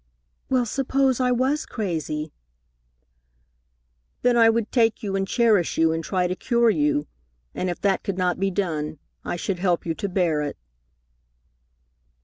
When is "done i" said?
8.49-9.35